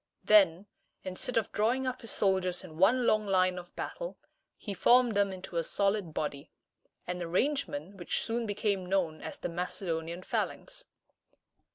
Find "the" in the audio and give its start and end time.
9.37-9.47